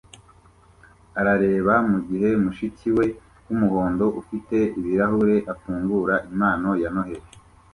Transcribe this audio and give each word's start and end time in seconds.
arareba 1.19 1.73
mugihe 1.89 2.29
mushiki 2.43 2.87
we 2.97 3.05
wumuhondo 3.45 4.05
ufite 4.21 4.57
ibirahure 4.79 5.37
afungura 5.53 6.15
impano 6.31 6.69
ya 6.81 6.89
Noheri 6.95 7.27